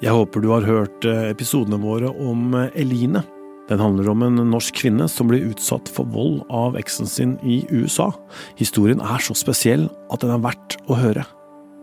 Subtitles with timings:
[0.00, 3.20] Jeg håper du har hørt eh, episodene våre om eh, Eline.
[3.68, 7.60] Den handler om en norsk kvinne som blir utsatt for vold av eksen sin i
[7.68, 8.08] USA.
[8.56, 11.26] Historien er så spesiell at den er verdt å høre.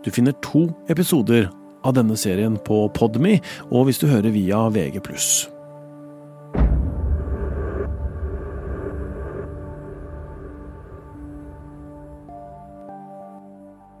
[0.02, 1.46] Du finner to episoder
[1.86, 3.38] av denne serien på Podme,
[3.70, 4.98] og hvis du hører via VG+.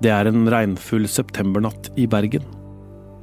[0.02, 2.57] Det er en regnfull septembernatt i Bergen.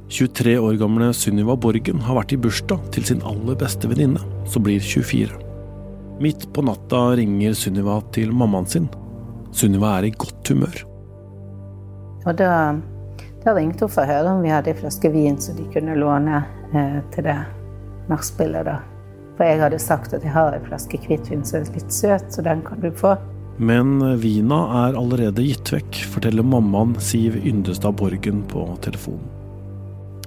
[0.08, 4.62] 23 år gamle Sunniva Borgen har vært i bursdag til sin aller beste venninne, som
[4.62, 5.34] blir 24.
[6.22, 8.86] Midt på natta ringer Sunniva til mammaen sin.
[9.50, 10.84] Sunniva er i godt humør.
[12.26, 12.50] Og da,
[13.42, 15.98] da ringte hun for å høre om vi hadde en flaske vin som de kunne
[15.98, 16.38] låne
[16.70, 17.38] eh, til det
[18.06, 18.70] nachspielet.
[19.36, 22.46] For jeg hadde sagt at jeg har en flaske hvitvin som er litt søt, så
[22.46, 23.16] den kan du få.
[23.58, 29.35] Men vina er allerede gitt vekk, forteller mammaen Siv Yndestad Borgen på telefonen.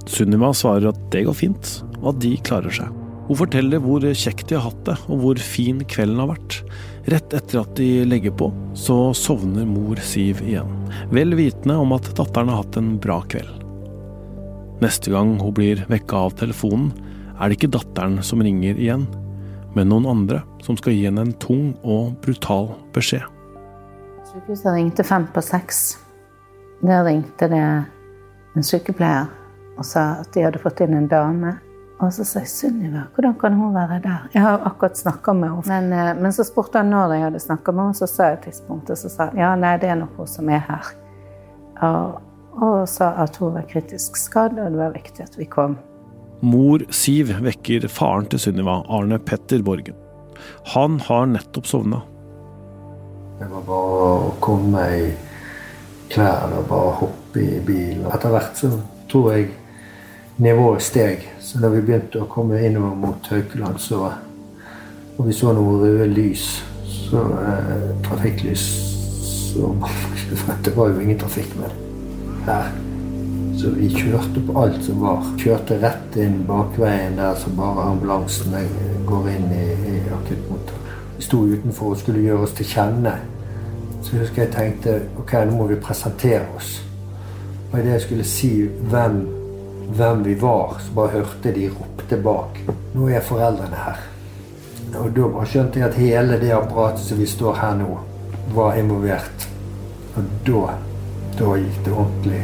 [0.10, 2.96] Sunniva svarer at det går fint, og at de klarer seg.
[3.30, 6.56] Hun forteller hvor kjekt de har hatt det, og hvor fin kvelden har vært.
[7.14, 10.72] Rett etter at de legger på, så sovner mor Siv igjen,
[11.14, 13.54] vel vitende om at datteren har hatt en bra kveld.
[14.82, 16.90] Neste gang hun blir vekka av telefonen,
[17.38, 19.06] er det ikke datteren som ringer igjen,
[19.76, 23.26] men noen andre som skal gi henne en tung og brutal beskjed.
[24.30, 26.00] Sykehuset ringte fem på seks.
[26.82, 27.66] Der ringte det
[28.58, 29.30] en sykepleier
[29.80, 31.56] og sa at de hadde fått inn en dame.
[32.00, 34.30] Og så sa jeg Sunniva, hvordan kan hun være der?
[34.32, 35.68] Jeg har akkurat snakka med henne.
[35.68, 38.42] Men, eh, men, så spurte han når jeg hadde snakka med henne, så sa jeg
[38.46, 39.02] tidspunktet.
[39.02, 40.92] Så sa han ja, nei, det er nok hun som er her.
[41.84, 42.22] Og,
[42.60, 45.76] og sa at hun var kritisk skadd, og det var viktig at vi kom.
[46.40, 49.98] Mor Siv vekker faren til Sunniva, Arne Petter Borgen.
[50.76, 52.00] Han har nettopp sovna.
[53.40, 55.10] Det var bare å komme i
[56.12, 58.08] klær og bare hoppe i bilen.
[58.08, 58.72] Etter hvert så
[59.12, 59.50] tror jeg
[60.40, 61.26] nivået steg.
[61.40, 64.10] Så da vi begynte å komme innover mot Haukeland, så
[65.20, 66.46] og vi så noen røde lys,
[66.88, 68.62] så eh, trafikklys
[69.50, 69.74] så
[70.64, 71.74] Det var jo ingen trafikk med
[72.46, 72.70] her.
[73.58, 75.26] Så vi kjørte på alt som var.
[75.42, 78.56] Kjørte rett inn bakveien der så bare ambulansen
[79.10, 80.94] går inn i, i akuttmottaket.
[81.18, 83.18] Vi sto utenfor og skulle gjøre oss til kjenne.
[84.00, 86.78] Så jeg husker jeg tenkte ok, nå må vi presentere oss.
[87.72, 89.20] Og idet jeg skulle si hvem,
[89.96, 92.60] hvem, vi var, så bare hørte de ropte bak.
[92.94, 94.04] Nå er foreldrene her.
[95.00, 97.90] Og da bare skjønte jeg at hele det apparatet som vi står her nå,
[98.56, 99.48] var involvert.
[100.18, 100.64] Og da,
[101.38, 102.44] da gikk det ordentlig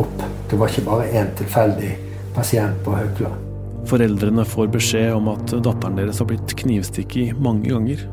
[0.00, 0.26] opp.
[0.50, 1.92] Det var ikke bare én tilfeldig
[2.34, 3.40] pasient på Haukeland.
[3.88, 8.06] Foreldrene får beskjed om at datteren deres har blitt knivstukket mange ganger.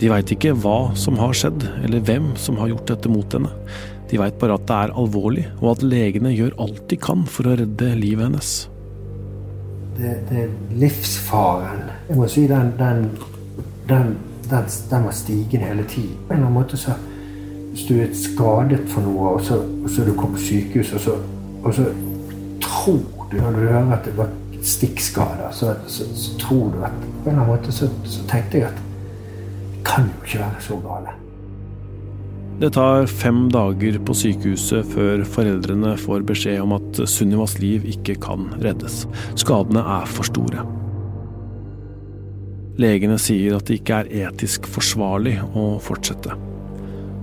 [0.00, 3.52] De veit ikke hva som har skjedd, eller hvem som har gjort dette mot henne.
[4.14, 7.50] De veit bare at det er alvorlig, og at legene gjør alt de kan for
[7.50, 8.50] å redde livet hennes.
[9.96, 10.44] Det, det
[10.78, 11.88] livsfaren.
[12.06, 13.08] Jeg må si den, den,
[13.90, 14.14] den,
[14.46, 16.14] den var stigende hele tiden.
[16.28, 16.94] På en måte så
[17.72, 21.02] hvis du er skadet for noe, og så, og så du kommer på sykehus, og
[21.08, 21.18] så,
[21.64, 21.88] og så
[22.62, 23.02] tror
[23.32, 24.30] du Når du hører at det var
[24.62, 28.62] stikkskader, så, så, så, tror du at På en eller annen måte så, så tenkte
[28.62, 31.18] jeg at det kan jo ikke være så gale.
[32.60, 38.14] Det tar fem dager på sykehuset før foreldrene får beskjed om at Sunnivas liv ikke
[38.22, 39.04] kan reddes.
[39.40, 40.62] Skadene er for store.
[42.78, 46.34] Legene sier at det ikke er etisk forsvarlig å fortsette.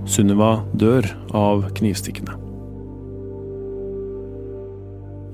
[0.08, 1.06] Sunniva dør
[1.36, 2.38] av knivstikkene.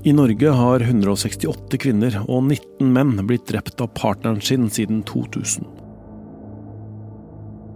[0.07, 5.67] I Norge har 168 kvinner og 19 menn blitt drept av partneren sin siden 2000.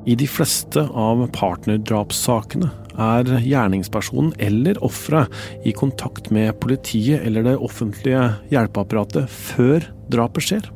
[0.06, 2.68] I de fleste av partnerdrapssakene
[3.00, 5.32] er gjerningspersonen eller offeret
[5.64, 10.68] i kontakt med politiet eller det offentlige hjelpeapparatet før drapet skjer.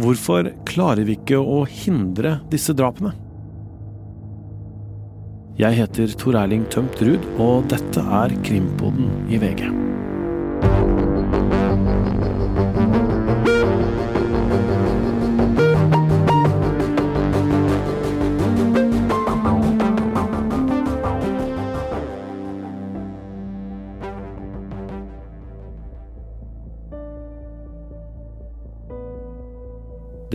[0.00, 3.14] Hvorfor klarer vi ikke å hindre disse drapene?
[5.56, 9.70] Jeg heter Tor Erling Tømt Ruud, og dette er Krimpoden i VG.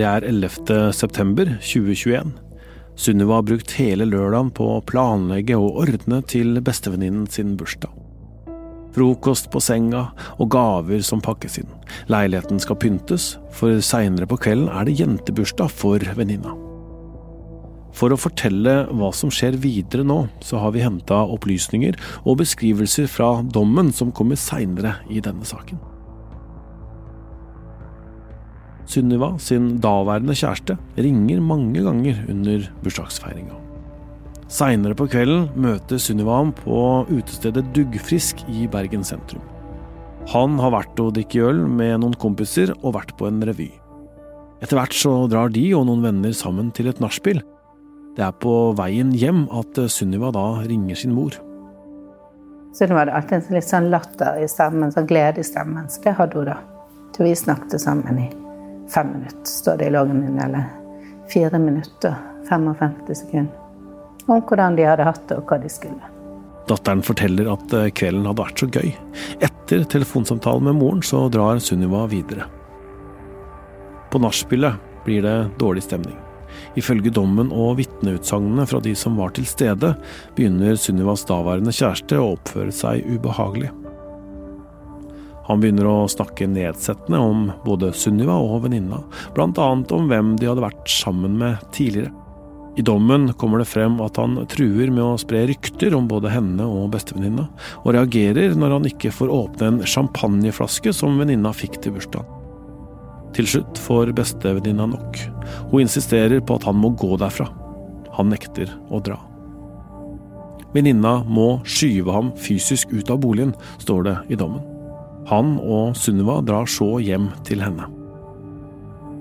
[0.01, 0.93] Det er 11.
[0.97, 2.31] september 2021.
[2.97, 7.91] Sunniva har brukt hele lørdagen på å planlegge og ordne til bestevenninnen sin bursdag.
[8.95, 10.07] Frokost på senga
[10.39, 11.69] og gaver som pakkes inn.
[12.09, 16.55] Leiligheten skal pyntes, for seinere på kvelden er det jentebursdag for venninna.
[17.93, 23.05] For å fortelle hva som skjer videre nå, så har vi henta opplysninger og beskrivelser
[23.05, 25.90] fra dommen som kommer seinere i denne saken.
[28.91, 33.55] Sunniva sin daværende kjæreste ringer mange ganger under bursdagsfeiringa.
[34.51, 39.43] Seinere på kvelden møter Sunniva ham på utestedet Duggfrisk i Bergen sentrum.
[40.33, 43.69] Han har vært og drikke øl med noen kompiser og vært på en revy.
[44.61, 47.39] Etter hvert så drar de og noen venner sammen til et nachspiel.
[48.17, 51.39] Det er på veien hjem at Sunniva da ringer sin mor.
[52.75, 55.87] Sunniva hadde alltid en litt sånn latter i stemmen, sånn glede i stemmen.
[55.87, 56.59] Så det hadde hun da.
[57.15, 58.29] Til vi snakket sammen i
[58.93, 60.39] fem minutter, står det i loggen min.
[60.39, 60.63] Eller
[61.33, 62.15] fire minutter,
[62.49, 63.53] 55 sekunder.
[64.27, 66.11] Om hvordan de hadde hatt det, og hva de skulle.
[66.69, 68.91] Datteren forteller at eh, kvelden hadde vært så gøy.
[69.43, 72.47] Etter telefonsamtalen med moren så drar Sunniva videre.
[74.11, 76.17] På nachspielet blir det dårlig stemning.
[76.79, 79.95] Ifølge dommen og vitneutsagnene fra de som var til stede,
[80.37, 83.71] begynner Sunnivas daværende kjæreste å oppføre seg ubehagelig.
[85.51, 89.01] Han begynner å snakke nedsettende om både Sunniva og venninna,
[89.35, 92.13] annet om hvem de hadde vært sammen med tidligere.
[92.79, 96.63] I dommen kommer det frem at han truer med å spre rykter om både henne
[96.63, 97.49] og bestevenninna,
[97.83, 102.39] og reagerer når han ikke får åpne en champagneflaske som venninna fikk til bursdagen.
[103.35, 105.19] Til slutt får bestevenninna nok.
[105.73, 107.49] Hun insisterer på at han må gå derfra.
[108.15, 109.19] Han nekter å dra.
[110.71, 113.51] Venninna må skyve ham fysisk ut av boligen,
[113.83, 114.70] står det i dommen.
[115.29, 117.87] Han og Sunniva drar så hjem til henne.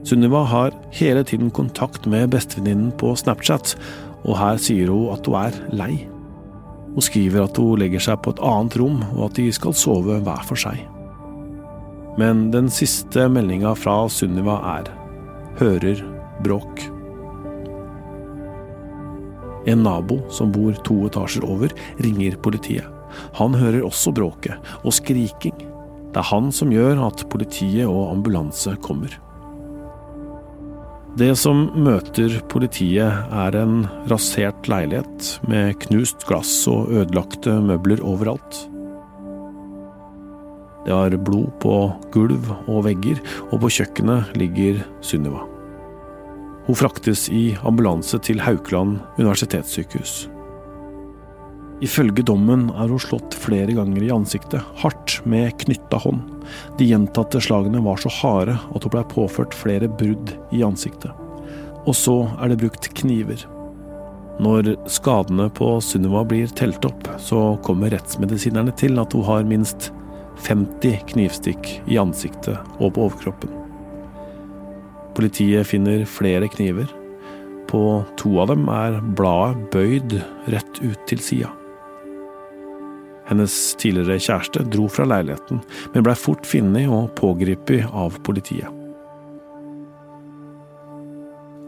[0.06, 3.74] Sunniva har hele tiden kontakt med bestevenninnen på Snapchat,
[4.24, 5.92] og her sier hun at hun er lei.
[6.94, 10.16] Hun skriver at hun legger seg på et annet rom, og at de skal sove
[10.24, 10.80] hver for seg.
[12.18, 14.90] Men den siste meldinga fra Sunniva er
[15.60, 16.00] hører
[16.44, 16.86] bråk.
[19.68, 22.88] En nabo som bor to etasjer over, ringer politiet.
[23.36, 25.69] Han hører også bråket og skriking.
[26.10, 29.12] Det er han som gjør at politiet og ambulanse kommer.
[31.18, 38.60] Det som møter politiet, er en rasert leilighet med knust glass og ødelagte møbler overalt.
[40.86, 41.74] Det har blod på
[42.14, 43.18] gulv og vegger,
[43.50, 45.44] og på kjøkkenet ligger Sunniva.
[46.66, 50.28] Hun fraktes i ambulanse til Haukeland universitetssykehus.
[51.80, 56.26] Ifølge dommen er hun slått flere ganger i ansiktet, hardt med knytta hånd.
[56.76, 61.14] De gjentatte slagene var så harde at hun blei påført flere brudd i ansiktet.
[61.88, 63.46] Og så er det brukt kniver.
[64.40, 69.90] Når skadene på Sunniva blir telt opp, så kommer rettsmedisinerne til at hun har minst
[70.44, 73.52] 50 knivstikk i ansiktet og på overkroppen.
[75.16, 76.88] Politiet finner flere kniver.
[77.68, 80.20] På to av dem er bladet bøyd
[80.52, 81.52] rett ut til sida.
[83.28, 85.62] Hennes tidligere kjæreste dro fra leiligheten,
[85.94, 88.68] men blei fort funnet og pågrepet av politiet.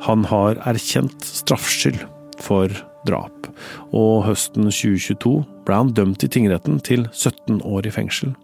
[0.03, 2.01] Han har erkjent straffskyld
[2.43, 2.73] for
[3.07, 3.47] drap,
[3.95, 8.35] og høsten 2022 ble han dømt i tingretten til 17 år i fengsel.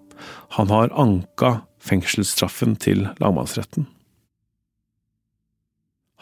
[0.54, 3.88] Han har anka fengselsstraffen til lagmannsretten.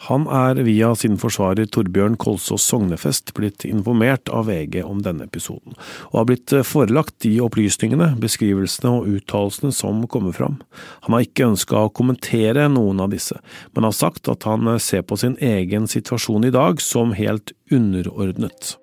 [0.05, 5.73] Han er via sin forsvarer Torbjørn Kolsås Sognefest blitt informert av VG om denne episoden,
[6.11, 10.59] og har blitt forelagt de opplysningene, beskrivelsene og uttalelsene som kommer fram.
[11.07, 13.41] Han har ikke ønska å kommentere noen av disse,
[13.73, 18.77] men har sagt at han ser på sin egen situasjon i dag som helt underordnet.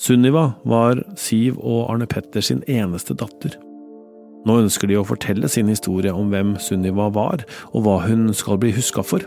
[0.00, 3.54] Sunniva var Siv og Arne Petter sin eneste datter.
[4.48, 7.44] Nå ønsker de å fortelle sin historie om hvem Sunniva var,
[7.74, 9.26] og hva hun skal bli huska for.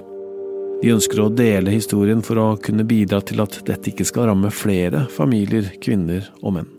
[0.81, 4.49] De ønsker å dele historien for å kunne bidra til at dette ikke skal ramme
[4.51, 6.71] flere familier, kvinner og menn.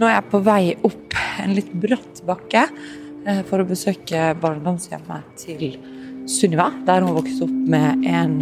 [0.00, 5.34] Nå er jeg på vei opp en litt bratt bakke eh, for å besøke barndomshjemmet
[5.40, 5.74] til
[6.30, 8.36] Sunniva, der hun vokste opp med en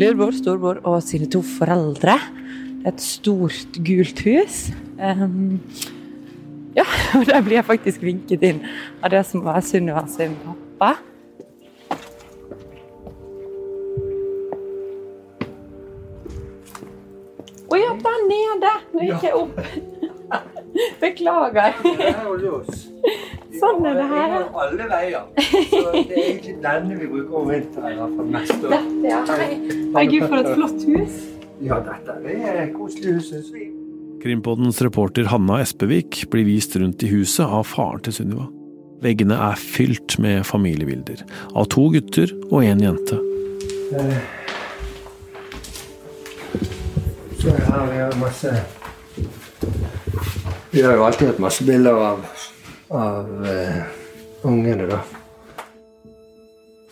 [0.00, 2.16] lillebror, storbror og sine to foreldre.
[2.80, 4.70] Det er Et stort, gult hus.
[6.76, 6.84] Ja,
[7.18, 8.60] og der blir jeg faktisk vinket inn
[9.02, 10.96] av det som var Sunniva sin pappa.
[17.70, 18.70] Å ja, der nede!
[18.94, 19.58] Nå gikk jeg opp.
[21.02, 21.76] Beklager.
[23.60, 24.32] Sånn er det her.
[24.32, 25.26] Det er alle veier.
[25.70, 28.16] Så det er egentlig denne vi bruker om vinteren.
[28.16, 28.74] For neste år.
[28.74, 29.20] Dette, ja.
[29.28, 31.20] Herregud, for et flott hus.
[31.60, 33.68] Ja, dette er koselig hus, syns vi.
[34.20, 38.48] Krimpoddens reporter Hanna Espevik blir vist rundt i huset av faren til Sunniva.
[39.00, 41.22] Veggene er fylt med familiebilder
[41.56, 43.16] av to gutter og en jente.
[47.40, 48.52] Så her vi har masse
[50.70, 52.20] Vi har jo alltid hatt masse bilder av,
[52.94, 53.80] av uh,
[54.46, 55.00] ungene, da.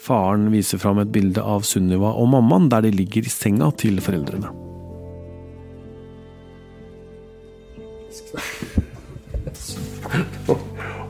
[0.01, 4.01] Faren viser fram et bilde av Sunniva og mammaen der de ligger i senga til
[4.03, 4.68] foreldrene.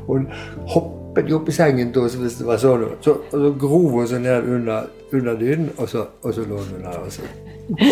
[0.06, 0.28] Hun
[0.66, 2.86] hoppet jo opp i sengen oss hvis det var sånn.
[3.04, 6.62] Så, og så grov hun seg ned under, under dynen, og så, og så lå
[6.62, 6.98] hun der.
[7.02, 7.22] Og så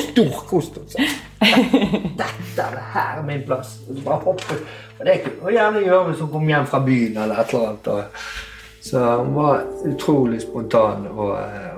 [0.08, 1.14] storkoste hun seg.
[2.16, 3.76] Dette er det her er min plass.
[3.86, 4.66] Og så bare hoppet.
[4.96, 7.70] Og det kunne hun gjerne gjøre hvis hun kom hjem fra byen eller et eller
[7.70, 8.20] annet.
[8.86, 11.32] Så hun var utrolig spontan og,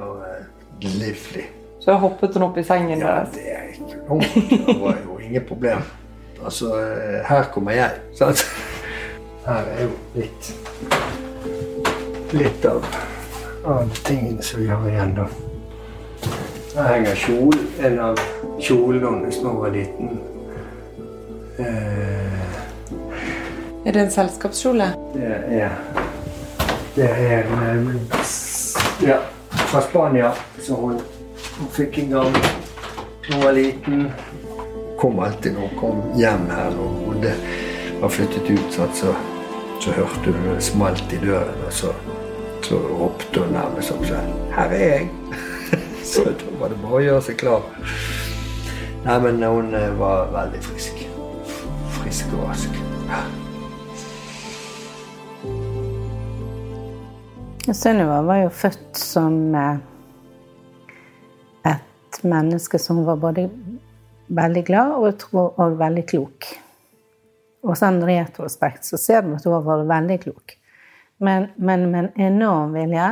[0.04, 1.48] og livlig.
[1.80, 3.48] Så hoppet hun opp i sengen Ja, det
[4.08, 4.20] noe.
[4.50, 5.82] Det var jo ingen problem.
[6.44, 6.70] Altså,
[7.28, 7.90] her kommer jeg.
[8.14, 8.44] Sant?
[9.46, 10.54] Her er jo litt
[12.36, 12.84] Litt av,
[13.64, 15.24] av tingene som vi har igjen, da.
[16.76, 17.62] Her henger kjolen.
[17.80, 18.20] en av
[18.60, 20.18] kjolene hennes da hun var liten.
[21.58, 22.42] Eh,
[23.88, 24.90] Er det en selskapskjole?
[25.14, 25.70] det er
[26.96, 29.16] Det er en eh, Ja,
[29.72, 30.32] fra Spania.
[30.60, 31.00] Så hun,
[31.58, 32.48] hun fikk en gang da
[33.32, 34.10] hun var liten.
[34.98, 37.34] Kom alltid når hun kom hjem her når hun bodde,
[38.00, 38.72] var flyttet ut.
[38.74, 38.96] Sant?
[38.98, 39.12] Så,
[39.80, 41.92] så hørte hun det smalt i døren, og så,
[42.66, 45.10] så ropte hun nærmest opp sånn 'Her er jeg!'
[46.10, 47.62] så da var det bare å gjøre seg klar.
[49.04, 51.04] Nei, men hun eh, var veldig frisk.
[52.00, 52.82] Frisk og rask.
[53.06, 53.22] Ja.
[57.72, 59.78] Sunniva var jo født som eh,
[61.70, 63.46] et menneske som var både
[64.28, 66.48] veldig glad og, jeg tror, og veldig klok.
[67.66, 70.54] Og sånn retrospekt så ser du at hun har vært veldig klok.
[71.24, 73.08] Men, med en enorm vilje.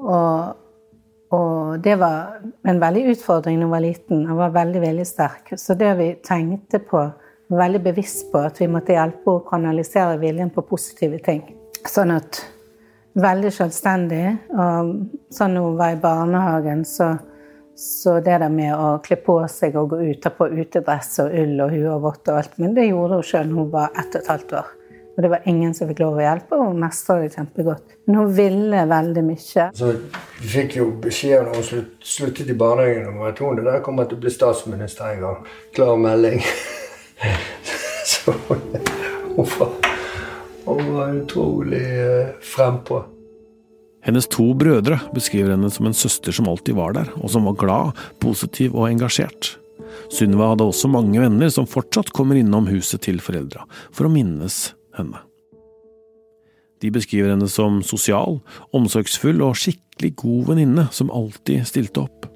[0.00, 0.54] Og,
[1.36, 4.24] og det var en veldig utfordring da hun var liten.
[4.30, 5.52] Hun var veldig viljesterk.
[5.60, 7.02] Så det vi tenkte på,
[7.50, 11.44] var veldig bevisst på at vi måtte hjelpe henne å kanalisere viljen på positive ting.
[11.84, 12.40] Sånn at
[13.20, 14.24] veldig selvstendig.
[14.56, 14.94] Og
[15.34, 17.14] sånn hun var i barnehagen, så,
[17.76, 21.34] så det der med å kle på seg og gå ut og på utedress og
[21.34, 23.94] ull og hue og vått og alt, men det gjorde hun sjøl da hun var
[23.98, 24.72] ett og et halvt år.
[25.14, 27.92] Og det var ingen som fikk lov å hjelpe, og hun mestra det kjempegodt.
[28.06, 29.66] Men hun ville veldig mye.
[29.78, 29.92] Så
[30.40, 34.10] vi fikk jo beskjed når hun slutt, sluttet i barnehagen om at hun der kommer
[34.10, 35.48] til å bli statsminister en gang.
[35.76, 36.42] Klar melding.
[38.10, 39.70] Så hun var,
[40.66, 43.04] hun var utrolig eh, frempå.
[44.04, 47.56] Hennes to brødre beskriver henne som en søster som alltid var der, og som var
[47.60, 49.54] glad, positiv og engasjert.
[50.12, 54.74] Sunniva hadde også mange venner som fortsatt kommer innom huset til foreldra for å minnes
[54.98, 55.22] henne.
[56.84, 58.42] De beskriver henne som sosial,
[58.76, 62.28] omsorgsfull og skikkelig god venninne som alltid stilte opp.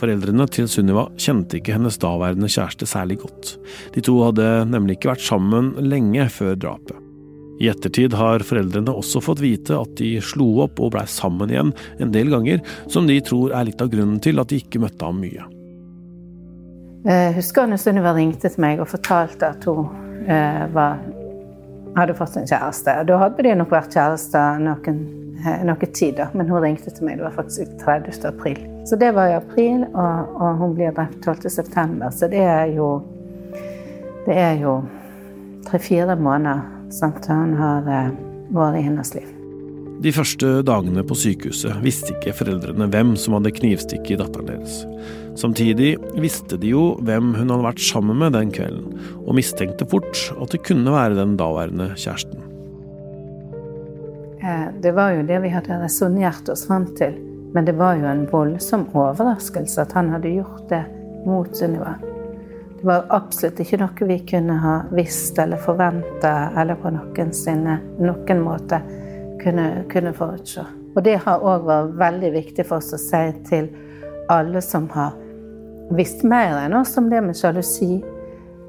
[0.00, 3.54] Foreldrene til Sunniva kjente ikke hennes daværende kjæreste særlig godt.
[3.96, 7.09] De to hadde nemlig ikke vært sammen lenge før drapet.
[7.60, 11.74] I ettertid har foreldrene også fått vite at de slo opp og blei sammen igjen
[12.00, 15.04] en del ganger, som de tror er litt av grunnen til at de ikke møtte
[15.04, 15.44] ham mye.
[17.04, 19.86] Jeg husker når Sunniva ringte til meg og fortalte at hun
[20.28, 20.98] eh, var,
[21.96, 22.96] hadde fått en kjæreste.
[23.08, 25.04] Da hadde de nok vært kjærester noen,
[25.68, 26.30] noen tid, da.
[26.32, 28.20] men hun ringte til meg det var faktisk 30.
[28.32, 28.60] april.
[28.88, 31.48] Så det var i april, og, og hun blir drept 12.
[31.60, 32.12] september.
[32.12, 32.92] Så det er jo
[34.26, 34.74] Det er jo
[35.64, 38.10] tre-fire måneder sant, han har eh,
[38.54, 39.28] vært i hennes liv.
[40.00, 44.78] De første dagene på sykehuset visste ikke foreldrene hvem som hadde knivstikket datteren deres.
[45.38, 48.94] Samtidig visste de jo hvem hun hadde vært sammen med den kvelden,
[49.26, 52.46] og mistenkte fort at det kunne være den daværende kjæresten.
[54.40, 57.18] Eh, Det var jo det vi hadde resonnert oss fram til.
[57.52, 60.84] Men det var jo en voldsom overraskelse at han hadde gjort det
[61.26, 61.96] mot Sunniva.
[62.80, 67.74] Det var absolutt ikke noe vi kunne ha visst eller forventa eller på noen, sinne,
[68.00, 68.78] noen måte
[69.42, 70.64] kunne, kunne forutse.
[70.94, 73.20] Og det har òg vært veldig viktig for oss å si
[73.50, 73.68] til
[74.32, 75.12] alle som har
[75.92, 77.98] visst mer enn oss om det med sjalusi.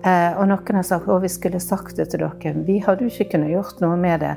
[0.03, 2.53] Eh, og noen har sagt at vi skulle sagt det til dere.
[2.67, 4.35] Vi hadde jo ikke kunnet gjort noe med det.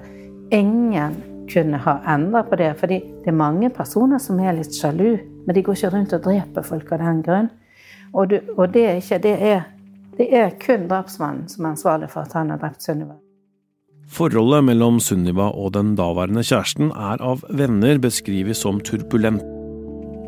[0.54, 1.18] Ingen
[1.50, 2.76] kunne ha endra på det.
[2.78, 6.24] fordi det er mange personer som er litt sjalu, men de går ikke rundt og
[6.30, 7.50] dreper folk av den grunn.
[8.14, 9.64] Og, du, og det, er ikke, det, er,
[10.18, 13.18] det er kun drapsmannen som er ansvarlig for at han har drept Sunniva.
[14.14, 19.42] Forholdet mellom Sunniva og den daværende kjæresten er av venner beskrevet som turbulent.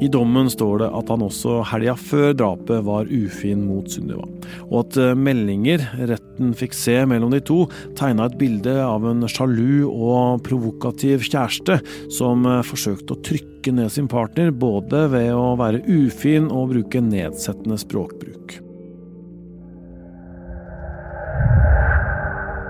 [0.03, 4.27] I dommen står det at han også helga før drapet var ufin mot Sunniva,
[4.67, 7.63] og at eh, meldinger retten fikk se mellom de to,
[7.97, 11.79] tegna et bilde av en sjalu og provokativ kjæreste
[12.13, 17.03] som eh, forsøkte å trykke ned sin partner, både ved å være ufin og bruke
[17.03, 18.61] nedsettende språkbruk.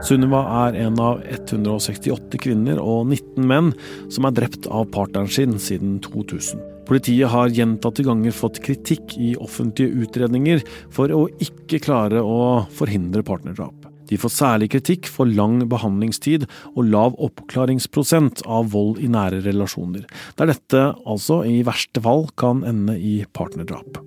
[0.06, 3.72] Sunniva er en av 168 kvinner og 19 menn
[4.12, 6.62] som er drept av partneren sin siden 2000.
[6.86, 10.62] Politiet har gjentatte ganger fått kritikk i offentlige utredninger
[10.94, 13.85] for å ikke klare å forhindre partnerdrap.
[14.06, 20.06] De får særlig kritikk for lang behandlingstid og lav oppklaringsprosent av vold i nære relasjoner,
[20.38, 24.02] der dette altså i verste fall kan ende i partnerdrap.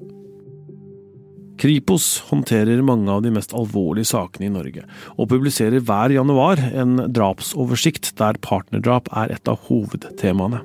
[1.59, 4.85] Kripos håndterer mange av de mest alvorlige sakene i Norge,
[5.19, 10.61] og publiserer hver januar en drapsoversikt der partnerdrap er et av hovedtemaene.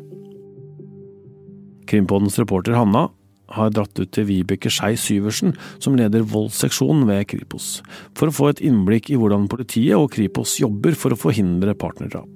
[1.91, 3.09] Krimpodens reporter Hanna
[3.53, 7.83] har dratt ut til Vibeke Skei Syversen, som leder voldsseksjonen ved Kripos,
[8.17, 12.31] for å få et innblikk i hvordan politiet og Kripos jobber for å forhindre partnerdrap.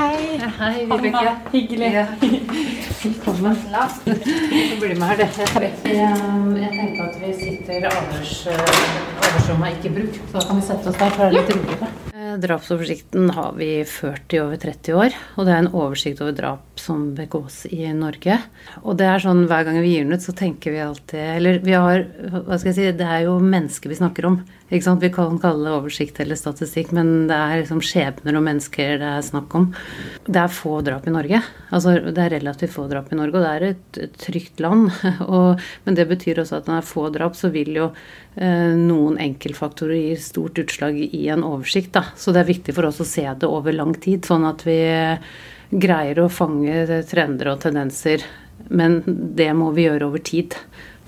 [0.00, 0.40] Hei.
[0.60, 1.34] Hei, Vibeke.
[1.52, 1.92] Hyggelig.
[1.92, 2.06] Ja.
[3.02, 3.56] Velkommen.
[4.80, 5.28] Bli med her, det.
[5.88, 10.92] Jeg tenkte at vi sitter avhørs, avhørsrommet er ikke brukt, så da kan vi sette
[10.92, 11.92] oss der, for det er litt roligere.
[12.20, 16.34] Eh, Drapsoversikten har vi ført i over 30 år, og det er en oversikt over
[16.36, 18.36] drap som begås i Norge.
[18.82, 21.60] Og det er sånn hver gang vi gir den ut, så tenker vi alltid Eller
[21.64, 22.04] vi har
[22.44, 24.40] Hva skal jeg si, det er jo mennesker vi snakker om.
[24.70, 25.02] Ikke sant?
[25.02, 29.08] Vi kan kalle det oversikt eller statistikk, men det er liksom skjebner og mennesker det
[29.16, 29.70] er snakk om.
[30.28, 31.40] Det er få drap i Norge.
[31.74, 34.92] Altså det er relativt få drap i Norge, og det er et, trygt land.
[35.30, 37.90] Og, men det betyr også at når det er få drap, så vil jo
[38.36, 41.90] noen enkeltfaktorer gir stort utslag i en oversikt.
[41.96, 42.04] Da.
[42.16, 44.78] Så det er viktig for oss å se det over lang tid, sånn at vi
[45.70, 48.22] greier å fange trender og tendenser.
[48.70, 50.54] Men det må vi gjøre over tid,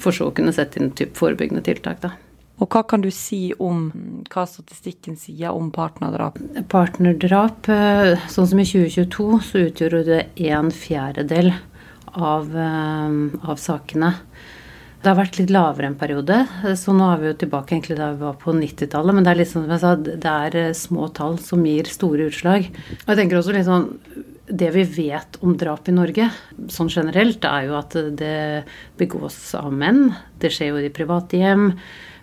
[0.00, 2.02] for så å kunne sette inn typ forebyggende tiltak.
[2.02, 2.14] da.
[2.62, 3.88] Og hva kan du si om
[4.30, 6.38] hva statistikken sier om partnerdrap?
[6.70, 11.52] Partnerdrap, eh, sånn som i 2022, så utgjorde det en fjerdedel
[12.14, 14.14] av, eh, av sakene.
[15.02, 16.36] Det har vært litt lavere en periode,
[16.78, 19.16] så nå er vi jo tilbake egentlig da vi var på 90-tallet.
[19.16, 22.28] Men det er liksom, som jeg sa, det er eh, små tall som gir store
[22.30, 22.68] utslag.
[23.00, 23.88] Og jeg tenker også litt sånn
[24.52, 26.28] det vi vet om drap i Norge
[26.70, 28.38] sånn generelt, er jo at det
[29.00, 30.12] begås av menn.
[30.38, 31.70] Det skjer jo i private hjem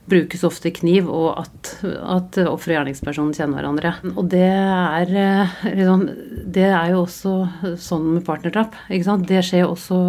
[0.09, 3.91] brukes ofte kniv, og at, at offer og gjerningspersonen kjenner hverandre.
[4.15, 5.11] Og det er,
[5.67, 6.07] liksom,
[6.47, 7.35] det er jo også
[7.77, 8.77] sånn med partnerdrap.
[8.89, 9.99] Det skjer også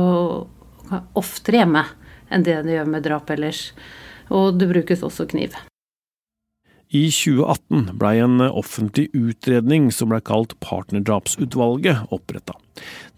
[1.18, 1.84] oftere hjemme
[2.30, 3.70] enn det det gjør med drap ellers.
[4.30, 5.56] Og det brukes også kniv.
[6.90, 12.56] I 2018 blei en offentlig utredning som blei kalt Partnerdrapsutvalget oppretta.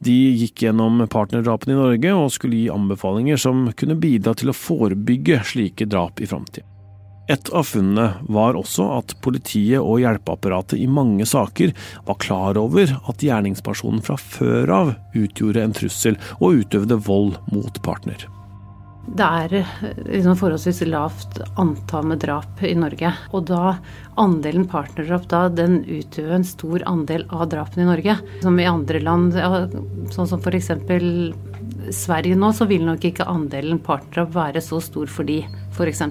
[0.04, 4.56] De gikk gjennom partnerdrapene i Norge og skulle gi anbefalinger som kunne bidra til å
[4.56, 6.68] forebygge slike drap i framtida.
[7.32, 11.72] Et av funnene var også at politiet og hjelpeapparatet i mange saker
[12.04, 17.82] var klar over at gjerningspersonen fra før av utgjorde en trussel og utøvde vold mot
[17.86, 18.26] partner.
[19.02, 19.52] Det er
[20.06, 23.10] liksom forholdsvis lavt antall med drap i Norge.
[23.34, 23.76] Og da
[24.20, 28.16] andelen partnerdrap da, den utgjør en stor andel av drapene i Norge.
[28.44, 29.64] Som i andre land, ja,
[30.14, 30.70] sånn som f.eks.
[31.92, 35.42] Sverige nå, så vil nok ikke andelen partnerdrap være så stor for de,
[35.74, 36.06] f.eks.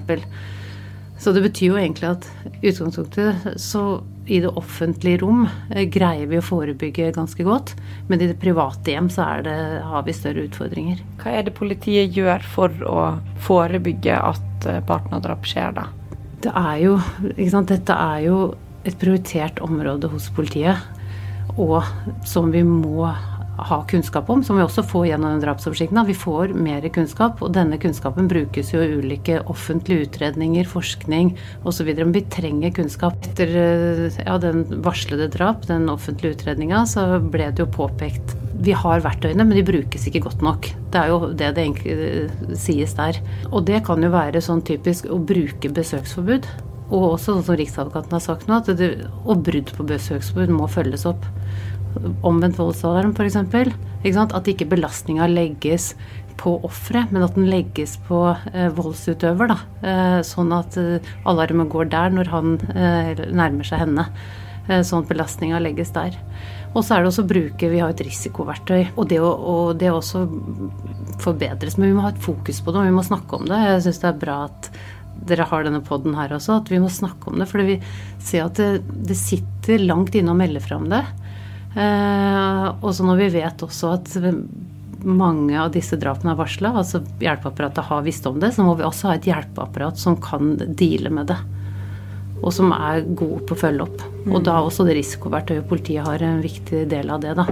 [1.22, 2.24] Så det betyr jo egentlig at
[2.58, 7.76] i utgangspunktet så i det offentlige rom eh, greier vi å forebygge ganske godt,
[8.08, 9.54] men i det private hjem så det,
[9.86, 10.98] har vi større utfordringer.
[11.22, 13.04] Hva er det politiet gjør for å
[13.46, 15.86] forebygge at eh, partnerdrap skjer, da?
[16.42, 16.98] Det er jo,
[17.70, 18.38] Dette er jo
[18.82, 20.82] et prioritert område hos politiet,
[21.54, 21.82] og
[22.26, 23.12] som vi må
[23.58, 26.00] ha kunnskap om, som vi også får gjennom drapsoversikten.
[26.08, 31.34] Vi får mer kunnskap, og denne kunnskapen brukes jo i ulike offentlige utredninger, forskning
[31.68, 31.92] osv.
[31.98, 33.18] Men vi trenger kunnskap.
[33.28, 38.74] Etter eh, ja, den varslede drap, den offentlige utredninga, så ble det jo påpekt vi
[38.76, 40.68] har verktøyene, men de brukes ikke godt nok.
[40.92, 43.18] Det er jo det det egentlig eh, sies der.
[43.50, 46.46] Og det kan jo være sånn typisk å bruke besøksforbud.
[46.92, 48.92] Og også sånn som Riksadvokaten har sagt nå, at det,
[49.24, 51.24] og brudd på besøksforbud må følges opp
[52.22, 53.38] omvendt voldsalarm f.eks.
[53.38, 55.92] At ikke belastninga legges
[56.40, 59.52] på offeret, men at den legges på eh, voldsutøver.
[59.84, 64.08] Eh, sånn at eh, alarmen går der når han eh, nærmer seg henne.
[64.68, 66.16] Eh, sånn at belastninga legges der.
[66.72, 68.94] Og så er det også å bruke Vi har et risikoverktøy.
[68.96, 70.24] Og det, å, og det også
[71.22, 71.76] forbedres.
[71.78, 73.60] Men vi må ha et fokus på det, og vi må snakke om det.
[73.68, 74.72] Jeg syns det er bra at
[75.28, 77.46] dere har denne poden her også, at vi må snakke om det.
[77.50, 77.76] For vi
[78.22, 81.04] ser at det, det sitter langt inne å melde fra om det.
[81.72, 84.16] Eh, og så når vi vet også at
[85.02, 88.86] mange av disse drapene er varsla, altså hjelpeapparatet har visst om det, så må vi
[88.86, 91.38] også ha et hjelpeapparat som kan deale med det.
[92.42, 94.02] Og som er gode på å følge opp.
[94.26, 95.68] Og da også det risikoverktøyet.
[95.70, 97.46] Politiet har en viktig del av det, da.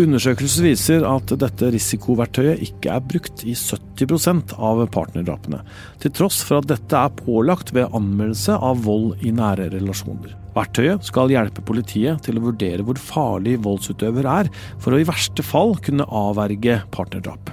[0.00, 5.60] Undersøkelser viser at dette risikoverktøyet ikke er brukt i 70% av partnerdrapene,
[6.00, 10.39] til tross for at dette er pålagt ved anmeldelse av vold i nære relasjoner.
[10.56, 14.50] Verktøyet skal hjelpe politiet til å vurdere hvor farlig voldsutøver er,
[14.82, 17.52] for å i verste fall kunne avverge partnerdrap.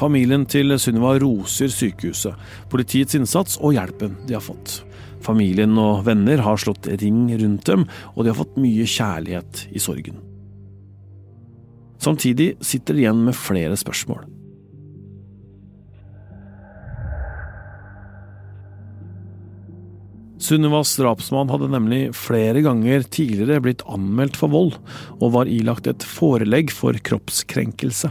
[0.00, 2.34] Familien til Sunniva roser sykehuset,
[2.72, 4.80] politiets innsats og hjelpen de har fått.
[5.20, 7.84] Familien og venner har slått ring rundt dem,
[8.16, 10.16] og de har fått mye kjærlighet i sorgen.
[12.00, 14.24] Samtidig sitter de igjen med flere spørsmål.
[20.40, 24.78] Sunnivas drapsmann hadde nemlig flere ganger tidligere blitt anmeldt for vold,
[25.20, 28.08] og var ilagt et forelegg for kroppskrenkelse.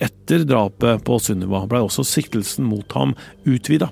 [0.00, 3.90] Etter drapet på Sunniva blei også siktelsen mot ham utvida.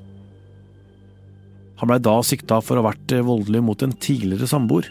[1.83, 4.89] Han blei da sikta for å ha vært voldelig mot en tidligere samboer.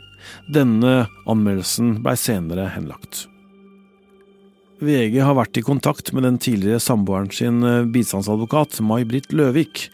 [0.51, 3.25] Denne anmeldelsen blei senere henlagt.
[4.83, 7.63] VG har vært i kontakt med den tidligere samboeren sin
[7.95, 9.87] bistandsadvokat May-Britt Løvik.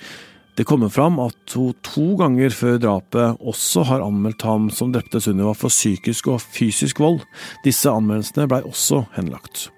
[0.55, 5.21] Det kommer fram at hun to ganger før drapet også har anmeldt ham som drepte
[5.23, 7.23] Sunniva for psykisk og fysisk vold.
[7.65, 9.71] Disse anmeldelsene blei også henlagt.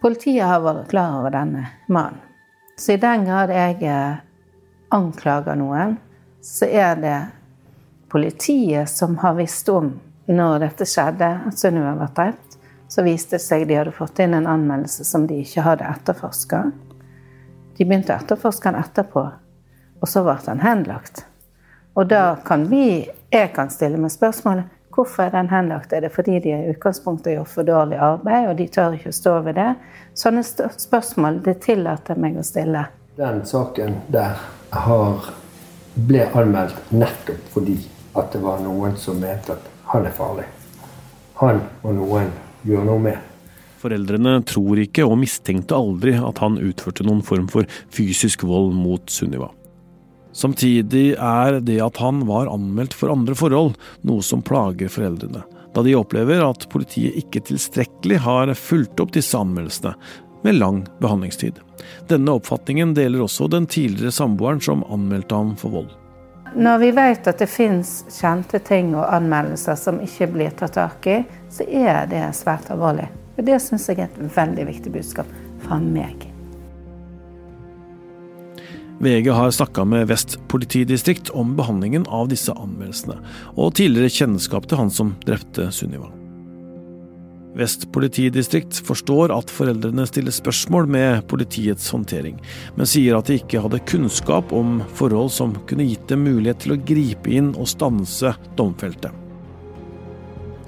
[0.00, 2.20] Politiet har vært klar over denne mannen.
[2.76, 3.80] Så i den grad jeg
[4.92, 5.98] anklager noen,
[6.40, 7.18] så er det
[8.12, 9.92] politiet som har visst om
[10.30, 12.56] når dette skjedde, at Sunniva var drept.
[12.90, 16.64] Så viste det seg de hadde fått inn en anmeldelse som de ikke hadde etterforska.
[17.80, 19.20] De begynte å etterforske han etterpå,
[20.04, 21.22] og så ble han henlagt.
[21.96, 25.94] Og da kan vi, jeg kan stille meg spørsmålet hvorfor er den henlagt?
[25.96, 29.16] Er det fordi de i utgangspunktet gjør for dårlig arbeid, og de tør ikke å
[29.16, 29.70] stå ved det?
[30.12, 32.84] Sånne spørsmål det tillater meg å stille.
[33.16, 34.36] Den saken der
[34.76, 35.32] har,
[35.94, 37.78] ble anmeldt nettopp fordi
[38.12, 40.44] at det var noen som mente at han er farlig.
[41.40, 42.28] Han og noen
[42.68, 43.29] gjør noe med.
[43.80, 49.08] Foreldrene tror ikke og mistenkte aldri at han utførte noen form for fysisk vold mot
[49.08, 49.48] Sunniva.
[50.36, 55.42] Samtidig er det at han var anmeldt for andre forhold, noe som plager foreldrene,
[55.74, 59.96] da de opplever at politiet ikke tilstrekkelig har fulgt opp disse anmeldelsene,
[60.44, 61.58] med lang behandlingstid.
[62.08, 65.90] Denne oppfatningen deler også den tidligere samboeren som anmeldte ham for vold.
[66.56, 71.06] Når vi vet at det fins kjente ting og anmeldelser som ikke blir tatt tak
[71.06, 71.20] i,
[71.52, 73.06] så er det svært alvorlig.
[73.40, 75.28] Og Det syns jeg er et veldig viktig budskap
[75.64, 76.26] fra meg.
[79.00, 83.16] VG har snakka med Vest politidistrikt om behandlingen av disse anmeldelsene,
[83.56, 86.10] og tidligere kjennskap til han som drepte Sunniva.
[87.56, 92.36] Vest politidistrikt forstår at foreldrene stiller spørsmål med politiets håndtering,
[92.76, 96.76] men sier at de ikke hadde kunnskap om forhold som kunne gitt dem mulighet til
[96.76, 99.14] å gripe inn og stanse domfelte.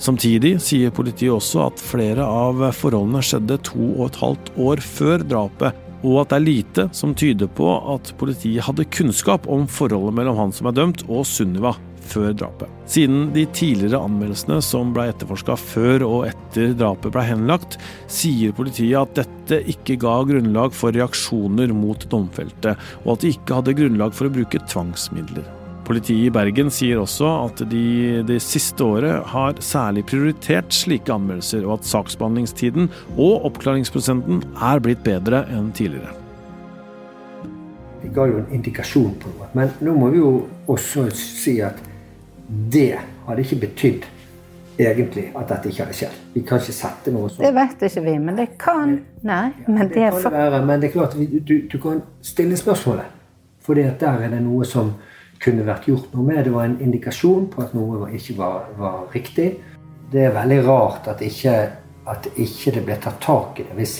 [0.00, 5.24] Samtidig sier politiet også at flere av forholdene skjedde to og et halvt år før
[5.26, 10.16] drapet, og at det er lite som tyder på at politiet hadde kunnskap om forholdet
[10.18, 12.70] mellom han som er dømt og Sunniva før drapet.
[12.90, 17.78] Siden de tidligere anmeldelsene som ble etterforska før og etter drapet ble henlagt,
[18.11, 23.61] sier politiet at dette ikke ga grunnlag for reaksjoner mot domfelte, og at de ikke
[23.61, 25.62] hadde grunnlag for å bruke tvangsmidler.
[25.85, 31.66] Politiet i Bergen sier også at de det siste året har særlig prioritert slike anmeldelser,
[31.66, 36.14] og at saksbehandlingstiden og oppklaringsprosenten er blitt bedre enn tidligere.
[38.03, 39.49] Det ga jo en indikasjon på noe.
[39.59, 40.33] Men nå må vi jo
[40.71, 41.79] også si at
[42.49, 44.07] det hadde ikke betydd
[44.83, 46.18] egentlig at dette ikke hadde skjedd.
[46.35, 47.45] Vi kan ikke sette noe sånt.
[47.45, 50.35] Det vet ikke vi, men det kan Nei, men det, det for...
[50.35, 53.18] være, Men det er klart, du, du kan stille spørsmålet.
[53.62, 54.97] For der er det noe som
[55.42, 56.44] kunne vært gjort noe med.
[56.46, 59.48] Det var en indikasjon på at noe ikke var, var riktig.
[60.12, 61.55] Det er veldig rart at ikke,
[62.12, 63.76] at ikke det ble tatt tak i det.
[63.78, 63.96] Hvis,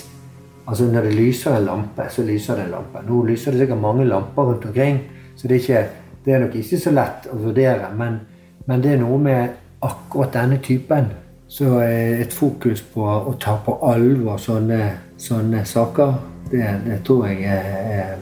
[0.67, 3.01] altså Når det lyser en lampe, så lyser det en lampe.
[3.07, 5.01] Nå lyser det sikkert mange lamper rundt omkring,
[5.35, 7.89] så det er, ikke, det er nok ikke så lett å vurdere.
[7.97, 8.21] Men,
[8.67, 11.11] men det er noe med akkurat denne typen.
[11.53, 14.79] Så et fokus på å ta på alvor sånne,
[15.21, 16.15] sånne saker,
[16.49, 18.15] det, det, tror jeg er,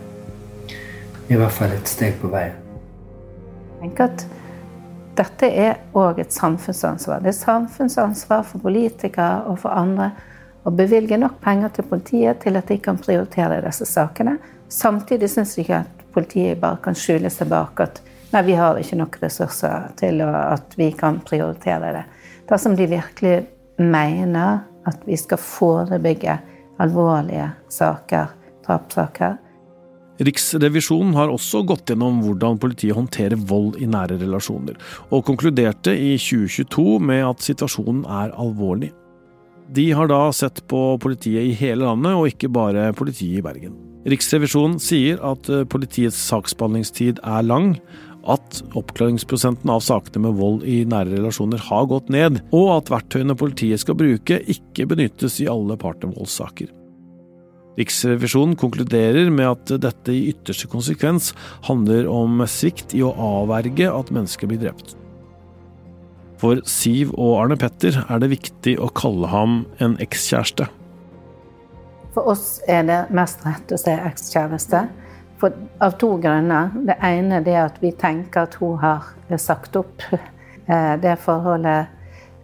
[0.71, 2.60] er i hvert fall et steg på veien
[3.81, 4.25] tenker at
[5.17, 7.21] dette er òg et samfunnsansvar.
[7.23, 10.11] Det er samfunnsansvar for politikere og for andre
[10.63, 14.37] å bevilge nok penger til politiet til at de kan prioritere disse sakene.
[14.71, 18.77] Samtidig syns de ikke at politiet bare kan skjule seg bak at Nei, vi har
[18.79, 22.03] ikke nok ressurser til at vi kan prioritere det.
[22.47, 23.33] Dersom de virkelig
[23.75, 26.37] mener at vi skal forebygge
[26.79, 28.31] alvorlige saker,
[28.63, 29.35] drapssaker,
[30.21, 34.77] Riksrevisjonen har også gått gjennom hvordan politiet håndterer vold i nære relasjoner,
[35.09, 38.91] og konkluderte i 2022 med at situasjonen er alvorlig.
[39.71, 43.77] De har da sett på politiet i hele landet, og ikke bare politiet i Bergen.
[44.11, 47.75] Riksrevisjonen sier at eh, politiets saksbehandlingstid er lang,
[48.29, 53.37] at oppklaringsprosenten av sakene med vold i nære relasjoner har gått ned, og at verktøyene
[53.37, 56.80] politiet skal bruke, ikke benyttes i alle partnervoldssaker.
[57.79, 61.31] Riksrevisjonen konkluderer med at dette i ytterste konsekvens
[61.69, 64.97] handler om svikt i å avverge at mennesker blir drept.
[66.41, 70.67] For Siv og Arne Petter er det viktig å kalle ham en ekskjæreste.
[72.11, 74.81] For oss er det mest rett å si ekskjæreste.
[75.81, 76.73] Av to grunner.
[76.85, 79.07] Det ene er at vi tenker at hun har
[79.41, 81.87] sagt opp eh, det forholdet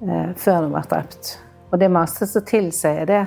[0.02, 1.34] eh, før hun ble drept.
[1.68, 3.26] Og det er masse som tilsier det.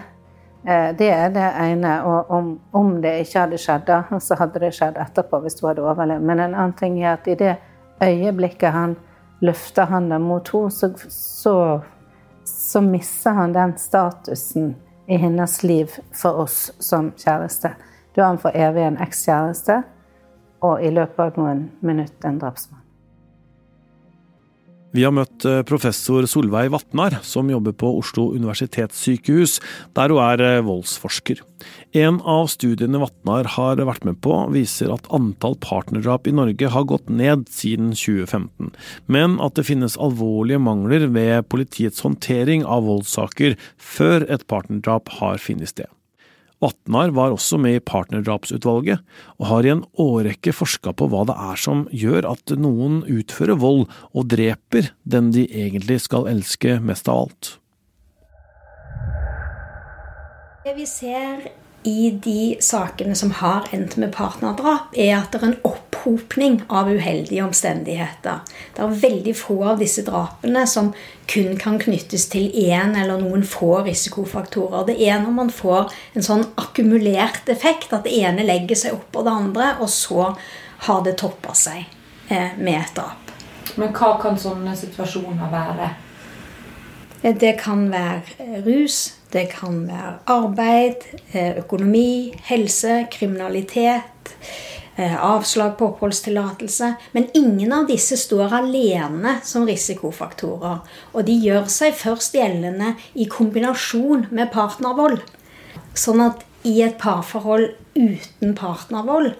[0.64, 1.94] Eh, det er det ene.
[2.04, 5.70] Og om, om, det ikke hadde skjedd da, så hadde det skjedd etterpå hvis hun
[5.70, 6.26] hadde overlevd.
[6.26, 7.56] Men en annen ting er at i det
[8.02, 8.96] øyeblikket han
[9.40, 11.54] løfter hånda mot henne, så, så,
[12.44, 14.74] så mister han den statusen
[15.08, 17.72] i hennes liv for oss som kjæreste.
[18.14, 19.80] Du er han for evig en ekskjæreste,
[20.60, 22.79] og i løpet av noen minutter en drapsmann.
[24.90, 29.60] Vi har møtt eh, professor Solveig Vatnar, som jobber på Oslo universitetssykehus,
[29.94, 31.44] der hun er eh, voldsforsker.
[31.94, 36.88] En av studiene Vatnar har vært med på, viser at antall partnerdrap i Norge har
[36.90, 38.74] gått ned siden 2015,
[39.06, 45.38] men at det finnes alvorlige mangler ved politiets håndtering av voldssaker før et partnerdrap har
[45.38, 45.99] funnet sted.
[46.60, 49.00] Vatnar var også med i partnerdrapsutvalget,
[49.40, 53.56] og har i en årrekke forska på hva det er som gjør at noen utfører
[53.62, 57.54] vold og dreper den de egentlig skal elske mest av alt.
[60.60, 61.48] Det vi ser
[61.82, 66.90] i de sakene som har endt med partnerdrap, er at det er en opphopning av
[66.92, 68.42] uheldige omstendigheter.
[68.76, 70.92] Det er veldig få av disse drapene som
[71.30, 74.90] kun kan knyttes til én eller noen få risikofaktorer.
[74.90, 79.24] Det er når man får en sånn akkumulert effekt, at det ene legger seg oppå
[79.24, 80.34] det andre, og så
[80.88, 81.86] har det toppa seg
[82.28, 83.32] eh, med et drap.
[83.80, 85.90] Men hva kan sånne situasjoner være?
[87.22, 94.34] Eh, det kan være rus, det kan være arbeid, eh, økonomi, helse, kriminalitet,
[94.96, 96.94] eh, avslag på oppholdstillatelse.
[97.12, 100.80] Men ingen av disse står alene som risikofaktorer.
[101.14, 105.20] Og de gjør seg først gjeldende i kombinasjon med partnervold.
[105.94, 109.34] Sånn at i et parforhold uten partnervold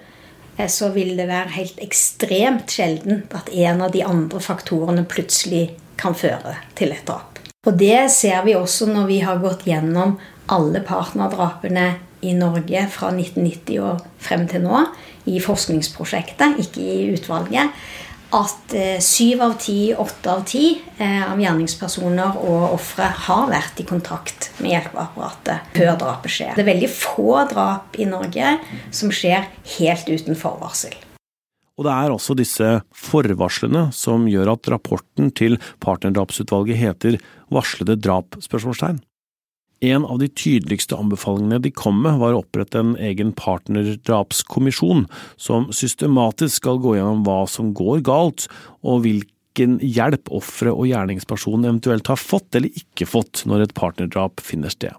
[0.57, 5.77] eh, så vil det være helt ekstremt sjelden at en av de andre faktorene plutselig
[5.97, 7.30] kan føre til et drap.
[7.61, 10.15] Og det ser vi også når vi har gått gjennom
[10.49, 11.91] alle partnerdrapene
[12.25, 14.79] i Norge fra 1990 og frem til nå
[15.29, 17.69] i forskningsprosjektet, ikke i utvalget,
[18.33, 23.83] at eh, syv av ti, åtte av ti eh, av gjerningspersoner og ofre har vært
[23.83, 26.57] i kontakt med hjelpeapparatet før drapet skjer.
[26.57, 28.57] Det er veldig få drap i Norge
[28.89, 29.45] som skjer
[29.77, 30.95] helt uten forvarsel.
[31.81, 37.15] Og det er også disse forvarslene som gjør at rapporten til partnerdrapsutvalget heter
[37.49, 38.37] Varslede drap?
[38.37, 38.99] spørsmålstegn.
[39.81, 45.07] En av de tydeligste anbefalingene de kom med, var å opprette en egen partnerdrapskommisjon,
[45.41, 48.45] som systematisk skal gå gjennom hva som går galt,
[48.85, 54.45] og hvilken hjelp offeret og gjerningspersonen eventuelt har fått eller ikke fått når et partnerdrap
[54.45, 54.93] finner sted.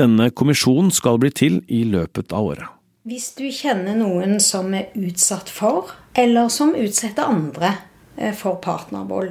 [0.00, 2.77] Denne kommisjonen skal bli til i løpet av året.
[3.08, 7.70] Hvis du kjenner noen som er utsatt for, eller som utsetter andre
[8.18, 9.30] eh, for partnervold,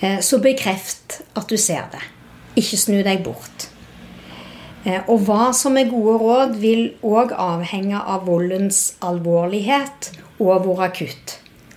[0.00, 2.00] eh, så bekreft at du ser det.
[2.58, 3.68] Ikke snu deg bort.
[4.82, 10.82] Eh, og hva som er gode råd, vil òg avhenge av voldens alvorlighet og hvor
[10.88, 11.36] akutt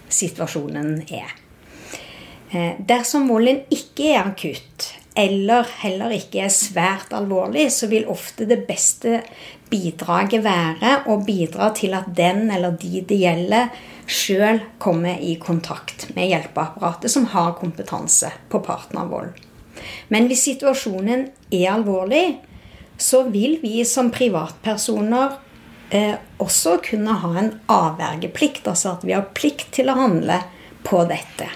[0.10, 1.36] situasjonen er.
[2.90, 8.64] Dersom volden ikke er akutt, eller heller ikke er svært alvorlig, så vil ofte det
[8.66, 9.20] beste
[9.70, 13.70] bidraget være å bidra til at den eller de det gjelder,
[14.10, 19.36] sjøl kommer i kontakt med hjelpeapparatet som har kompetanse på partnervold.
[20.10, 22.40] Men hvis situasjonen er alvorlig,
[23.00, 25.38] så vil vi som privatpersoner
[25.96, 28.68] eh, også kunne ha en avvergeplikt.
[28.68, 30.42] Altså at vi har plikt til å handle
[30.84, 31.48] på dette.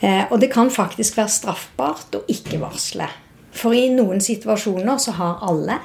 [0.00, 3.08] Eh, og det kan faktisk være straffbart å ikke varsle.
[3.56, 5.78] For i noen situasjoner så har alle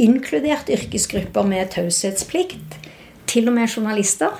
[0.00, 2.78] inkludert yrkesgrupper med taushetsplikt,
[3.30, 4.34] til og med journalister,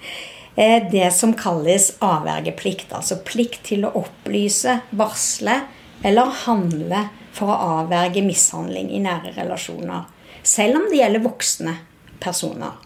[0.68, 2.92] er det som kalles avvergeplikt.
[2.96, 5.60] Altså plikt til å opplyse, varsle
[6.04, 7.06] eller handle
[7.36, 10.08] for å avverge mishandling i nære relasjoner.
[10.46, 11.76] Selv om det gjelder voksne
[12.22, 12.76] personer.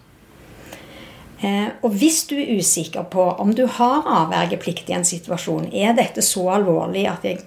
[1.41, 5.95] Eh, og hvis du er usikker på om du har avvergeplikt i en situasjon, er
[5.97, 7.41] dette så alvorlig at jeg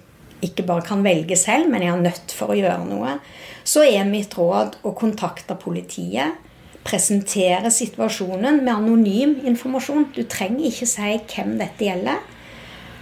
[0.46, 3.18] ikke bare kan velge selv, men jeg er nødt for å gjøre noe,
[3.64, 6.40] så er mitt råd å kontakte politiet.
[6.84, 10.10] Presentere situasjonen med anonym informasjon.
[10.12, 12.20] Du trenger ikke si hvem dette gjelder.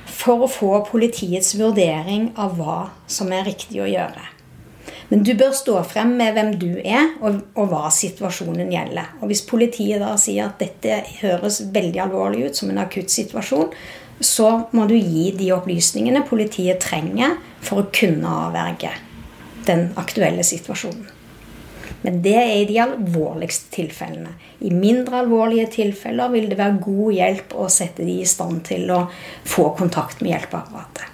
[0.07, 2.79] For å få politiets vurdering av hva
[3.11, 4.29] som er riktig å gjøre.
[5.13, 9.11] Men du bør stå frem med hvem du er, og, og, hva situasjonen gjelder.
[9.21, 13.75] Og Hvis politiet da sier at dette høres veldig alvorlig ut som en akutt situasjon,
[14.25, 18.93] så må du gi de opplysningene politiet trenger for å kunne avverge
[19.67, 21.11] den aktuelle situasjonen.
[22.03, 24.33] Men det er i de alvorligste tilfellene.
[24.67, 28.91] I mindre alvorlige tilfeller vil det være god hjelp å sette de i stand til
[28.91, 29.05] å
[29.47, 31.09] få kontakt med hjelpeapparatet.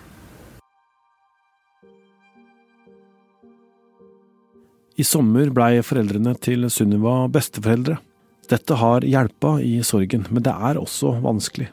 [4.98, 8.00] I sommer blei foreldrene til Sunniva besteforeldre.
[8.50, 11.68] Dette har hjelpa i sorgen, men det er også vanskelig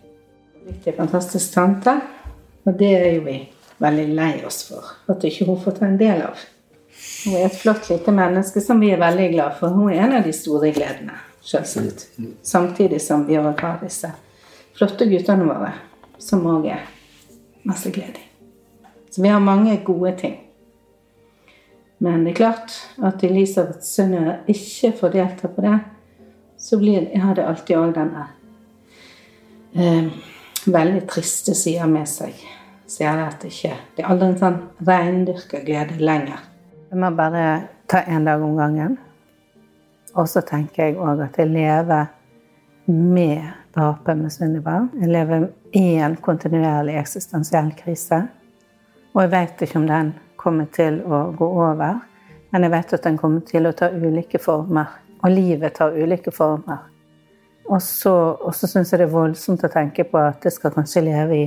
[0.66, 2.00] blitt en fantastisk tante.
[2.66, 3.38] Og det er jo vi
[3.78, 4.92] veldig lei oss for.
[5.12, 6.44] At ikke hun får ta en del av.
[7.26, 9.76] Hun er et flott lite menneske som vi er veldig glad for.
[9.76, 12.08] Hun er en av de store gledene, selvsagt.
[12.42, 14.12] Samtidig som vi òg har disse
[14.76, 15.72] flotte guttene våre,
[16.20, 16.88] som òg er
[17.68, 18.26] masse glede i.
[19.12, 20.40] Så vi har mange gode ting.
[22.04, 22.74] Men det er klart
[23.04, 25.78] at Elisabeth Sunniva ikke får delta på det,
[26.60, 28.26] så blir, har det alltid òg denne
[29.76, 30.10] eh,
[30.68, 32.36] veldig triste sider med seg.
[32.88, 36.44] Sier at det ikke Det er aldri en sånn reindyrka glede lenger.
[36.92, 37.46] Jeg må bare
[37.90, 38.98] ta en dag om gangen.
[40.16, 42.06] Og så tenker jeg òg at jeg lever
[42.86, 44.88] med drapet med Sunniva.
[45.02, 48.22] Jeg lever i en kontinuerlig eksistensiell krise.
[49.14, 52.04] Og jeg vet ikke om den kommer til å gå over,
[52.52, 54.92] men jeg vet at den kommer til å ta ulike former.
[55.24, 56.86] Og livet tar ulike former.
[57.66, 60.74] Og så, og så syns jeg det er voldsomt å tenke på at jeg skal
[60.76, 61.46] kanskje leve i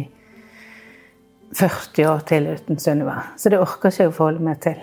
[1.54, 3.20] 40 år til uten Sunniva.
[3.37, 4.81] Så det orker ikke jeg å forholde meg til.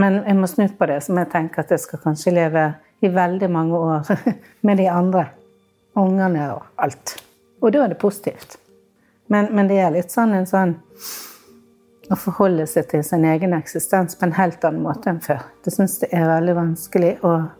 [0.00, 2.64] Men jeg må snu på det, så jeg tenker at jeg skal kanskje leve
[3.04, 4.08] i veldig mange år
[4.66, 5.26] med de andre.
[5.98, 7.18] Ungene og alt.
[7.60, 8.56] Og da er det positivt.
[9.28, 10.74] Men, men det er litt sånn en sånn
[12.12, 15.44] å forholde seg til sin egen eksistens på en helt annen måte enn før.
[15.64, 17.12] Det syns jeg er veldig vanskelig.
[17.24, 17.50] Ehm,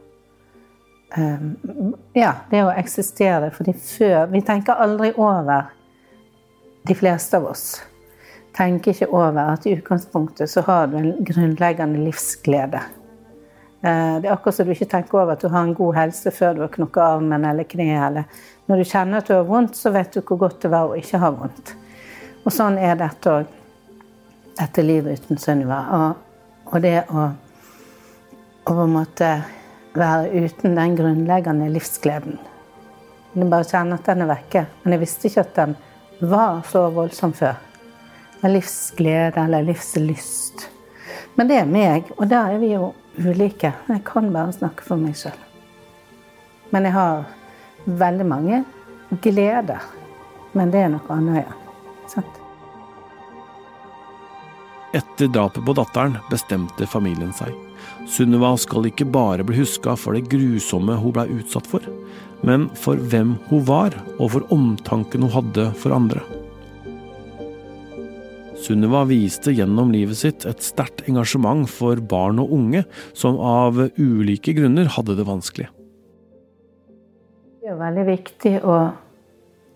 [2.16, 3.50] ja, det å eksistere.
[3.52, 5.72] Fordi før Vi tenker aldri over,
[6.88, 7.66] de fleste av oss
[8.56, 12.82] tenker ikke over at i utgangspunktet så har du en grunnleggende livsglede.
[13.82, 16.32] Eh, det er akkurat som du ikke tenker over at du har en god helse
[16.34, 18.02] før du har knukket armen eller kneet.
[18.10, 20.90] Eller når du kjenner at du har vondt, så vet du hvor godt det var
[20.90, 21.74] å ikke ha vondt.
[22.44, 23.58] Og sånn er dette òg.
[24.52, 25.78] Dette livet uten Sunniva.
[25.96, 27.30] Og, og det å
[28.62, 29.28] på en måte
[29.94, 32.38] være uten den grunnleggende livsgleden.
[33.34, 34.64] Jeg bare kjenner at den er vekke.
[34.82, 35.76] Men jeg visste ikke at den
[36.20, 37.56] var så voldsom før.
[38.42, 40.68] Med livsglede eller livslyst.
[41.34, 43.72] Men det er meg, og der er vi jo ulike.
[43.88, 45.38] Jeg kan bare snakke for meg sjøl.
[46.72, 47.24] Men jeg har
[47.86, 48.62] veldig mange
[49.24, 49.80] gleder.
[50.52, 51.58] Men det er noe annet igjen.
[52.12, 52.40] Sant?
[54.92, 57.71] Etter drapet på datteren bestemte familien seg.
[58.08, 61.84] Sunniva skal ikke bare bli huska for det grusomme hun ble utsatt for,
[62.46, 66.22] men for hvem hun var, og for omtanken hun hadde for andre.
[68.62, 74.54] Sunniva viste gjennom livet sitt et sterkt engasjement for barn og unge som av ulike
[74.54, 75.68] grunner hadde det vanskelig.
[77.62, 78.76] Det er veldig viktig å,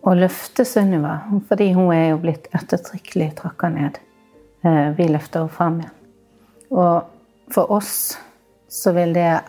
[0.06, 3.98] å løfte Sunniva, fordi hun er jo blitt ettertrykkelig trakka ned.
[4.66, 5.92] Eh, vi løfter henne fram igjen.
[6.74, 7.15] Og
[7.50, 8.18] for oss
[8.68, 9.40] så vil det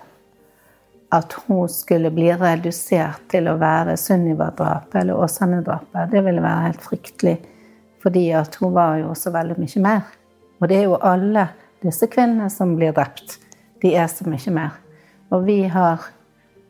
[1.10, 6.84] at hun skulle bli redusert til å være Sunniva-drapet eller Åsane-drapet, det ville være helt
[6.84, 7.38] fryktelig.
[8.04, 10.02] Fordi at hun var jo også veldig mye mer.
[10.60, 11.48] Og det er jo alle
[11.84, 13.38] disse kvinnene som blir drept.
[13.82, 14.76] De er så mye mer.
[15.32, 16.04] Og vi har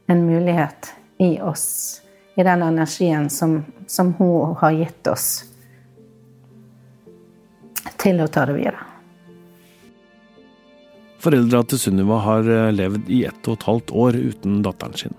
[0.08, 2.02] en mulighet i oss,
[2.36, 5.30] i den energien som, som hun har gitt oss,
[7.98, 8.97] til å ta det videre.
[11.28, 15.18] Foreldra til Sunniva har eh, levd i ett og et halvt år uten datteren sin.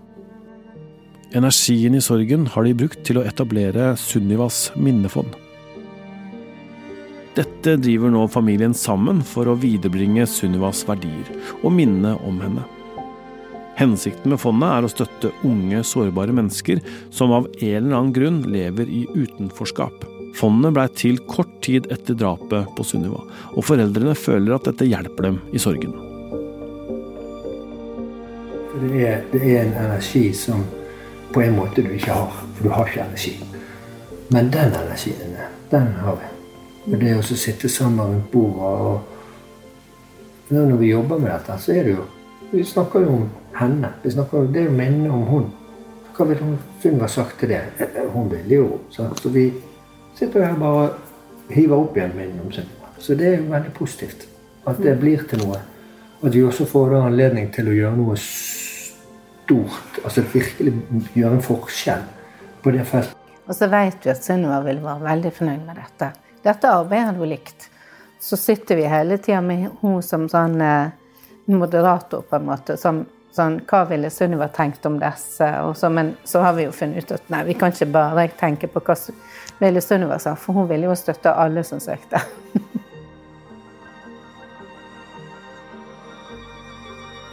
[1.36, 5.36] Energien i sorgen har de brukt til å etablere Sunnivas minnefond.
[7.36, 11.28] Dette driver nå familien sammen for å viderebringe Sunnivas verdier
[11.60, 12.64] og minne om henne.
[13.76, 16.80] Hensikten med fondet er å støtte unge, sårbare mennesker
[17.12, 20.08] som av en eller annen grunn lever i utenforskap.
[20.38, 23.24] Fondet blei til kort tid etter drapet på Sunniva,
[23.56, 25.96] og foreldrene føler at dette hjelper dem i sorgen.
[28.78, 30.62] Det er, det er en energi som
[31.32, 33.34] på en måte du ikke har, for du har ikke energi.
[34.30, 35.34] Men den energien,
[35.72, 36.28] den har vi.
[36.88, 39.14] Og det å sitte sammen rundt bordet og
[40.48, 42.04] Når vi jobber med dette, så er det jo
[42.52, 43.24] Vi snakker jo om
[43.58, 43.90] henne.
[44.02, 45.50] Vi snakker, det er jo minnet om hun.
[46.16, 47.88] Hva ville Sunniva sagt til det?
[48.14, 48.78] Hun ville jo.
[48.90, 49.50] Så, så vi
[50.18, 52.92] sitter her bare og hiver opp igjen minnene om Sunniva.
[52.98, 54.26] Så det er jo veldig positivt.
[54.68, 55.60] At det blir til noe.
[56.18, 60.00] At vi også får da anledning til å gjøre noe stort.
[60.02, 60.74] Altså virkelig
[61.14, 62.04] gjøre en forskjell
[62.64, 63.14] på det feltet.
[63.48, 66.10] Og så vet vi at Sunniva vil være veldig fornøyd med dette.
[66.44, 67.68] Dette arbeidet hadde hun likt.
[68.20, 70.90] Så sitter vi hele tida med hun som sånn eh,
[71.54, 72.76] moderator, på en måte.
[72.76, 73.04] Som
[73.34, 75.48] sånn Hva ville Sunniva tenkt om disse?
[75.76, 78.70] Så, men så har vi jo funnet ut at nei, vi kan ikke bare tenke
[78.72, 78.96] på hva
[79.60, 82.22] ville Sunniva sa, for hun ville jo støtte alle som søkte.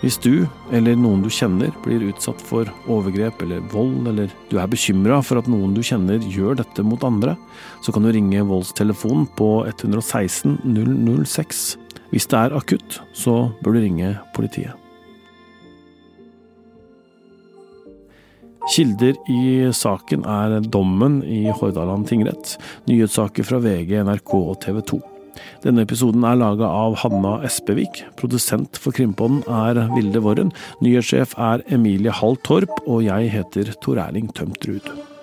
[0.05, 0.43] Hvis du
[0.75, 5.41] eller noen du kjenner blir utsatt for overgrep eller vold, eller du er bekymra for
[5.41, 7.33] at noen du kjenner gjør dette mot andre,
[7.81, 11.65] så kan du ringe voldstelefonen på 116 006.
[12.13, 14.84] Hvis det er akutt, så bør du ringe politiet.
[18.65, 22.55] Kilder i saken er dommen i Hordaland tingrett,
[22.89, 25.01] nyhetssaker fra VG, NRK og TV 2.
[25.65, 28.03] Denne episoden er laga av Hanna Espevik.
[28.19, 30.53] Produsent for Krimpodden er Vilde Worren.
[30.81, 35.14] Nyhetssjef er Emilie Hall Torp, og jeg heter Tor Erling Tømtrud.